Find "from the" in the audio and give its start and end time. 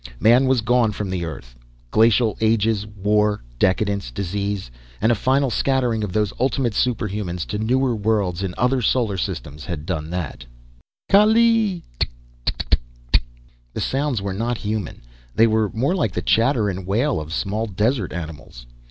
0.93-1.25